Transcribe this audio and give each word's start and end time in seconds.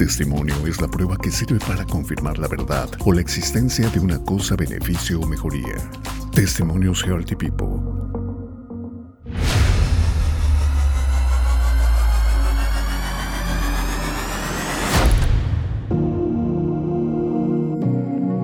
testimonio 0.00 0.54
es 0.66 0.80
la 0.80 0.88
prueba 0.88 1.14
que 1.18 1.30
sirve 1.30 1.58
para 1.58 1.84
confirmar 1.84 2.38
la 2.38 2.48
verdad 2.48 2.88
o 3.04 3.12
la 3.12 3.20
existencia 3.20 3.86
de 3.90 4.00
una 4.00 4.18
cosa, 4.24 4.56
beneficio 4.56 5.20
o 5.20 5.26
mejoría. 5.26 5.76
Testimonios 6.32 7.04
Healthy 7.04 7.36
People 7.36 8.09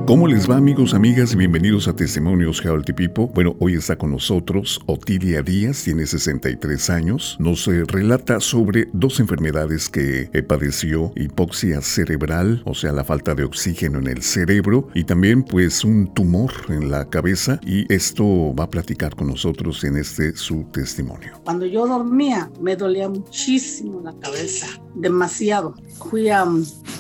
¿Cómo 0.07 0.29
les 0.29 0.49
va 0.49 0.57
amigos, 0.57 0.95
amigas? 0.95 1.35
Bienvenidos 1.35 1.89
a 1.89 1.97
Testimonios 1.97 2.65
Healthy 2.65 2.93
People. 2.93 3.29
Bueno, 3.35 3.57
hoy 3.59 3.75
está 3.75 3.97
con 3.97 4.13
nosotros 4.13 4.81
Otilia 4.87 5.43
Díaz, 5.43 5.83
tiene 5.83 6.07
63 6.07 6.91
años. 6.91 7.37
Nos 7.41 7.67
eh, 7.67 7.83
relata 7.89 8.39
sobre 8.39 8.89
dos 8.93 9.19
enfermedades 9.19 9.89
que 9.89 10.31
eh, 10.33 10.43
padeció, 10.45 11.13
hipoxia 11.17 11.81
cerebral, 11.81 12.63
o 12.67 12.75
sea, 12.75 12.93
la 12.93 13.03
falta 13.03 13.35
de 13.35 13.43
oxígeno 13.43 13.99
en 13.99 14.07
el 14.07 14.23
cerebro, 14.23 14.87
y 14.95 15.03
también 15.03 15.43
pues 15.43 15.83
un 15.83 16.15
tumor 16.15 16.53
en 16.69 16.89
la 16.89 17.09
cabeza, 17.11 17.59
y 17.67 17.93
esto 17.93 18.55
va 18.55 18.65
a 18.65 18.71
platicar 18.71 19.17
con 19.17 19.27
nosotros 19.27 19.83
en 19.83 19.97
este 19.97 20.37
su 20.37 20.67
testimonio. 20.73 21.33
Cuando 21.43 21.67
yo 21.67 21.85
dormía, 21.85 22.49
me 22.61 22.77
dolía 22.77 23.09
muchísimo 23.09 24.01
la 24.05 24.15
cabeza, 24.21 24.69
demasiado. 24.95 25.75
Fui 26.09 26.29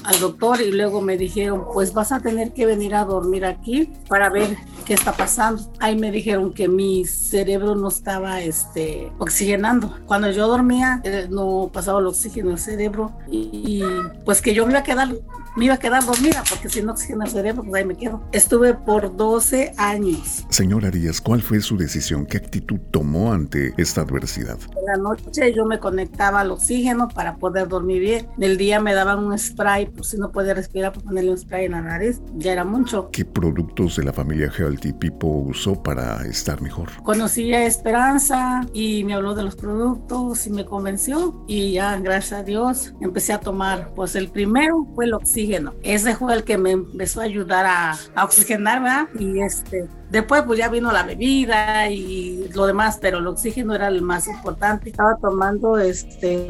al 0.06 0.20
doctor 0.20 0.60
y 0.60 0.70
luego 0.70 1.00
me 1.00 1.16
dijeron, 1.16 1.64
pues 1.72 1.92
vas 1.92 2.12
a 2.12 2.20
tener 2.20 2.52
que 2.52 2.66
venir 2.66 2.94
a 2.94 3.04
dormir 3.04 3.44
aquí 3.44 3.92
para 4.08 4.30
ver 4.30 4.56
qué 4.86 4.94
está 4.94 5.12
pasando. 5.12 5.62
Ahí 5.80 5.96
me 5.96 6.10
dijeron 6.10 6.54
que 6.54 6.68
mi 6.68 7.04
cerebro 7.04 7.74
no 7.74 7.88
estaba 7.88 8.40
este, 8.40 9.12
oxigenando. 9.18 9.94
Cuando 10.06 10.30
yo 10.30 10.48
dormía 10.48 11.02
eh, 11.04 11.26
no 11.28 11.70
pasaba 11.72 12.00
el 12.00 12.06
oxígeno 12.06 12.52
al 12.52 12.58
cerebro 12.58 13.12
y, 13.30 13.82
pues 14.24 14.40
que 14.40 14.54
yo 14.54 14.64
me 14.64 14.72
iba 14.72 14.80
a 14.80 14.84
quedar 14.84 15.08
me 15.56 15.64
iba 15.64 15.74
a 15.74 15.78
quedar 15.78 16.04
dormida 16.04 16.44
porque 16.50 16.68
si 16.68 16.82
no 16.82 16.92
oxigena 16.92 17.24
el 17.24 17.30
cerebro, 17.30 17.62
pues 17.62 17.74
ahí 17.74 17.84
me 17.86 17.96
quedo. 17.96 18.22
Estuve 18.32 18.74
por 18.74 19.16
12 19.16 19.72
años. 19.78 20.44
Señora 20.50 20.88
Arias, 20.88 21.22
¿cuál 21.22 21.40
fue 21.40 21.62
su 21.62 21.78
decisión? 21.78 22.26
¿Qué 22.26 22.36
actitud 22.36 22.78
tomó 22.90 23.32
ante 23.32 23.72
esta 23.78 24.02
adversidad? 24.02 24.58
En 24.76 24.84
la 24.84 24.96
noche 24.98 25.54
yo 25.54 25.64
me 25.64 25.78
conectaba 25.78 26.40
al 26.40 26.50
oxígeno 26.50 27.08
para 27.08 27.36
poder 27.36 27.68
dormir 27.68 28.00
bien. 28.00 28.28
el 28.38 28.58
día 28.58 28.80
me 28.80 28.92
daban 28.92 29.20
un 29.20 29.38
spray, 29.38 29.86
por 29.86 30.04
si 30.04 30.18
no 30.18 30.30
podía 30.30 30.52
respirar, 30.52 30.92
por 30.92 31.04
ponerle 31.04 31.30
un 31.30 31.38
spray 31.38 31.64
en 31.64 31.72
la 31.72 31.80
nariz. 31.80 32.20
Ya 32.36 32.52
era 32.52 32.64
mucho. 32.64 33.08
¿Qué 33.10 33.24
productos 33.24 33.96
de 33.96 34.04
la 34.04 34.12
familia 34.12 34.52
Healthy 34.54 34.75
People 34.76 35.50
usó 35.50 35.82
para 35.82 36.22
estar 36.26 36.60
mejor? 36.60 36.90
Conocí 37.02 37.52
a 37.54 37.66
Esperanza 37.66 38.66
y 38.72 39.04
me 39.04 39.14
habló 39.14 39.34
de 39.34 39.42
los 39.42 39.56
productos 39.56 40.46
y 40.46 40.50
me 40.50 40.64
convenció. 40.64 41.44
Y 41.46 41.72
ya, 41.72 41.96
gracias 41.98 42.40
a 42.40 42.42
Dios, 42.42 42.94
empecé 43.00 43.32
a 43.32 43.40
tomar. 43.40 43.92
Pues 43.94 44.14
el 44.16 44.28
primero 44.28 44.86
fue 44.94 45.06
el 45.06 45.14
oxígeno 45.14 45.46
ese 45.82 46.16
fue 46.16 46.34
el 46.34 46.44
que 46.44 46.58
me 46.58 46.72
empezó 46.72 47.20
a 47.20 47.24
ayudar 47.24 47.66
a, 47.66 47.96
a 48.14 48.24
oxigenar, 48.24 48.82
¿verdad? 48.82 49.08
Y 49.18 49.40
este, 49.40 49.88
Después 50.10 50.42
pues 50.46 50.58
ya 50.58 50.68
vino 50.68 50.92
la 50.92 51.02
bebida 51.02 51.90
y 51.90 52.48
lo 52.54 52.66
demás, 52.66 52.98
pero 53.00 53.18
el 53.18 53.26
oxígeno 53.26 53.74
era 53.74 53.88
el 53.88 54.02
más 54.02 54.28
importante. 54.28 54.90
Estaba 54.90 55.16
tomando 55.20 55.78
este 55.78 56.46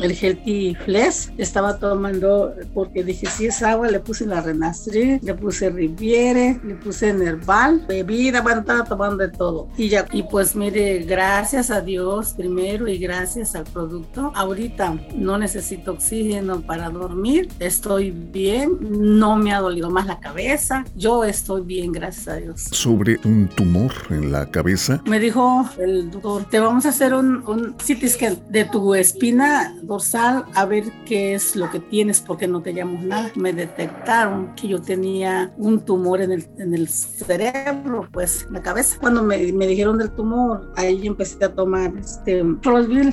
el 0.00 0.12
Healthy 0.12 0.76
Flesh, 0.84 1.32
estaba 1.36 1.78
tomando 1.78 2.54
porque 2.72 3.02
dije 3.02 3.26
si 3.26 3.46
es 3.46 3.62
agua 3.62 3.88
le 3.88 4.00
puse 4.00 4.26
la 4.26 4.40
Renastri, 4.40 5.18
le 5.20 5.34
puse 5.34 5.70
Riviere, 5.70 6.60
le 6.64 6.74
puse 6.76 7.12
Nerval, 7.12 7.84
bebida, 7.88 8.42
bueno 8.42 8.60
estaba 8.60 8.84
tomando 8.84 9.26
de 9.26 9.28
todo. 9.28 9.68
Y 9.76 9.88
ya 9.88 10.06
y 10.12 10.22
pues 10.22 10.54
mire, 10.54 11.00
gracias 11.00 11.70
a 11.70 11.80
Dios 11.80 12.34
primero 12.36 12.86
y 12.86 12.98
gracias 12.98 13.56
al 13.56 13.64
producto, 13.64 14.32
ahorita 14.34 14.96
no 15.16 15.36
necesito 15.38 15.92
oxígeno 15.92 16.60
para 16.60 16.90
dormir, 16.90 17.48
estoy 17.58 18.12
bien, 18.12 18.78
no 18.80 19.36
me 19.36 19.52
ha 19.52 19.60
dolido 19.60 19.90
más 19.90 20.06
la 20.06 20.20
cabeza, 20.20 20.84
yo 20.94 21.24
estoy 21.24 21.62
bien, 21.62 21.90
gracias 21.90 22.28
a 22.28 22.36
Dios 22.36 22.83
sobre 22.84 23.18
un 23.24 23.48
tumor 23.48 23.92
en 24.10 24.30
la 24.30 24.50
cabeza. 24.50 25.00
Me 25.06 25.18
dijo 25.18 25.64
el 25.78 26.10
doctor, 26.10 26.44
te 26.50 26.60
vamos 26.60 26.84
a 26.84 26.90
hacer 26.90 27.14
un, 27.14 27.42
un 27.46 27.76
CT 27.78 28.06
scan 28.08 28.38
de 28.50 28.66
tu 28.66 28.94
espina 28.94 29.74
dorsal 29.80 30.44
a 30.54 30.66
ver 30.66 30.84
qué 31.06 31.32
es 31.32 31.56
lo 31.56 31.70
que 31.70 31.80
tienes 31.80 32.20
porque 32.20 32.46
no 32.46 32.60
te 32.60 32.74
llamamos 32.74 33.04
nada. 33.04 33.30
Me 33.36 33.54
detectaron 33.54 34.54
que 34.54 34.68
yo 34.68 34.82
tenía 34.82 35.50
un 35.56 35.80
tumor 35.80 36.20
en 36.20 36.32
el, 36.32 36.46
en 36.58 36.74
el 36.74 36.88
cerebro, 36.88 38.06
pues 38.12 38.44
en 38.48 38.52
la 38.52 38.60
cabeza. 38.60 38.98
Cuando 39.00 39.22
me, 39.22 39.50
me 39.54 39.66
dijeron 39.66 39.96
del 39.96 40.10
tumor, 40.10 40.70
ahí 40.76 41.06
empecé 41.06 41.42
a 41.42 41.54
tomar 41.54 41.90
este 41.96 42.44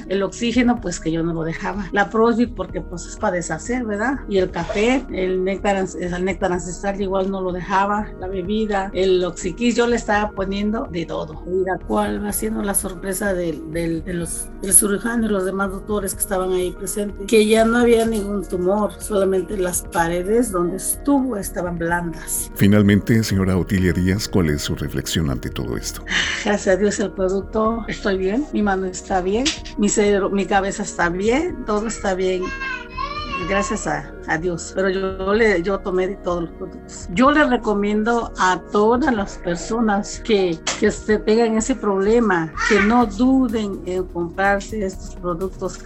el 0.09 0.23
oxígeno, 0.23 0.81
pues 0.81 0.99
que 0.99 1.13
yo 1.13 1.23
no 1.23 1.31
lo 1.31 1.43
dejaba. 1.43 1.87
La 1.93 2.09
Prosvil 2.09 2.49
porque 2.49 2.81
pues 2.81 3.05
es 3.05 3.15
para 3.15 3.37
deshacer, 3.37 3.85
¿verdad? 3.85 4.19
Y 4.27 4.37
el 4.37 4.51
café, 4.51 5.05
el 5.13 5.45
néctar, 5.45 5.77
el 5.77 6.25
néctar 6.25 6.51
ancestral 6.51 6.99
igual 6.99 7.31
no 7.31 7.39
lo 7.39 7.53
dejaba, 7.53 8.11
la 8.19 8.27
bebida, 8.27 8.91
el 8.93 9.23
oxígeno 9.23 9.60
y 9.61 9.73
yo 9.73 9.85
le 9.85 9.95
estaba 9.95 10.31
poniendo 10.31 10.87
de 10.91 11.05
todo. 11.05 11.43
Mira 11.45 11.77
cuál 11.85 12.25
va 12.25 12.33
siendo 12.33 12.63
la 12.63 12.73
sorpresa 12.73 13.35
de, 13.35 13.53
los 14.07 14.49
del 14.63 14.73
cirujano 14.73 15.27
y 15.27 15.29
los 15.29 15.45
demás 15.45 15.69
doctores 15.69 16.15
que 16.15 16.21
estaban 16.21 16.51
ahí 16.51 16.71
presentes, 16.71 17.27
que 17.27 17.45
ya 17.45 17.63
no 17.63 17.77
había 17.77 18.03
ningún 18.07 18.43
tumor, 18.43 18.91
solamente 18.99 19.55
las 19.57 19.83
paredes 19.83 20.51
donde 20.51 20.77
estuvo 20.77 21.37
estaban 21.37 21.77
blandas. 21.77 22.51
Finalmente, 22.55 23.23
señora 23.23 23.55
Otilia 23.55 23.93
Díaz, 23.93 24.27
¿cuál 24.27 24.49
es 24.49 24.63
su 24.63 24.75
reflexión 24.75 25.29
ante 25.29 25.51
todo 25.51 25.77
esto? 25.77 26.03
Gracias 26.43 26.75
a 26.75 26.77
Dios 26.77 26.99
el 26.99 27.11
producto, 27.11 27.85
estoy 27.87 28.17
bien, 28.17 28.47
mi 28.53 28.63
mano 28.63 28.87
está 28.87 29.21
bien, 29.21 29.45
mi 29.77 29.89
cerebro, 29.89 30.31
mi 30.31 30.47
cabeza 30.47 30.81
está 30.81 31.09
bien, 31.09 31.65
todo 31.65 31.85
está 31.85 32.15
bien 32.15 32.43
gracias 33.47 33.87
a, 33.87 34.13
Dios. 34.39 34.71
Pero 34.75 34.89
yo, 34.89 35.33
le, 35.33 35.61
yo 35.61 35.79
tomé 35.79 36.07
de 36.07 36.15
todos 36.17 36.43
los 36.43 36.51
productos. 36.51 37.09
Yo 37.13 37.31
le 37.31 37.45
recomiendo 37.45 38.31
a 38.37 38.61
todas 38.71 39.13
las 39.13 39.37
personas 39.37 40.21
que, 40.23 40.57
que 40.79 40.91
se 40.91 41.19
tengan 41.19 41.57
ese 41.57 41.75
problema, 41.75 42.53
que 42.69 42.79
no 42.81 43.05
duden 43.05 43.81
en 43.85 44.03
comprarse 44.05 44.85
estos 44.85 45.15
productos 45.15 45.79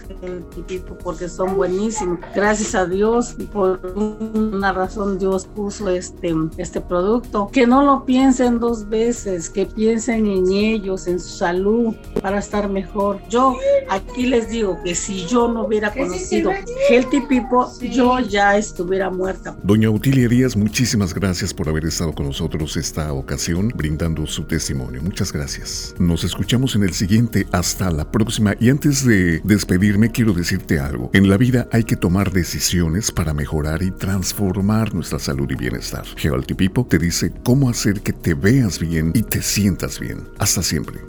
porque 1.02 1.28
son 1.28 1.56
buenísimos. 1.56 2.18
Gracias 2.34 2.74
a 2.74 2.86
Dios, 2.86 3.36
por 3.52 3.80
una 3.94 4.72
razón 4.72 5.18
Dios 5.18 5.46
puso 5.46 5.88
este, 5.90 6.34
este 6.56 6.80
producto. 6.80 7.48
Que 7.52 7.66
no 7.66 7.82
lo 7.82 8.04
piensen 8.04 8.58
dos 8.58 8.88
veces, 8.88 9.50
que 9.50 9.66
piensen 9.66 10.26
en 10.26 10.50
ellos, 10.50 11.06
en 11.06 11.20
su 11.20 11.28
salud, 11.28 11.94
para 12.20 12.38
estar 12.38 12.68
mejor. 12.68 13.20
Yo 13.28 13.56
aquí 13.88 14.26
les 14.26 14.50
digo 14.50 14.78
que 14.82 14.94
si 14.94 15.26
yo 15.26 15.48
no 15.48 15.64
hubiera 15.64 15.92
conocido 15.92 16.50
Healthy 16.90 17.20
People, 17.22 17.66
yo 17.90 18.18
ya 18.28 18.56
estuviera 18.56 19.10
muerta. 19.10 19.56
Doña 19.62 19.90
Utilia 19.90 20.28
Díaz, 20.28 20.56
muchísimas 20.56 21.14
gracias 21.14 21.54
por 21.54 21.68
haber 21.68 21.84
estado 21.84 22.12
con 22.12 22.26
nosotros 22.26 22.76
esta 22.76 23.12
ocasión, 23.12 23.72
brindando 23.74 24.26
su 24.26 24.44
testimonio. 24.44 25.02
Muchas 25.02 25.32
gracias. 25.32 25.94
Nos 25.98 26.24
escuchamos 26.24 26.74
en 26.74 26.82
el 26.82 26.92
siguiente. 26.92 27.46
Hasta 27.52 27.90
la 27.90 28.10
próxima. 28.10 28.54
Y 28.60 28.70
antes 28.70 29.04
de 29.04 29.40
despedirme, 29.44 30.10
quiero 30.10 30.32
decirte 30.32 30.78
algo. 30.78 31.10
En 31.12 31.28
la 31.28 31.36
vida 31.36 31.68
hay 31.72 31.84
que 31.84 31.96
tomar 31.96 32.32
decisiones 32.32 33.10
para 33.10 33.34
mejorar 33.34 33.82
y 33.82 33.90
transformar 33.90 34.94
nuestra 34.94 35.18
salud 35.18 35.50
y 35.50 35.54
bienestar. 35.54 36.04
People 36.56 36.84
te 36.88 36.98
dice 36.98 37.32
cómo 37.44 37.68
hacer 37.68 38.00
que 38.00 38.12
te 38.12 38.34
veas 38.34 38.78
bien 38.78 39.12
y 39.14 39.22
te 39.22 39.42
sientas 39.42 40.00
bien. 40.00 40.28
Hasta 40.38 40.62
siempre. 40.62 41.00